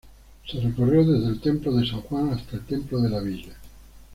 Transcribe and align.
Se 0.47 0.59
recorrió 0.59 1.05
desde 1.05 1.27
el 1.27 1.39
templo 1.39 1.71
de 1.73 1.85
San 1.87 2.01
Juan 2.01 2.29
hasta 2.31 2.55
el 2.55 2.65
templo 2.65 2.99
de 3.01 3.09
la 3.11 3.19
villa. 3.21 3.53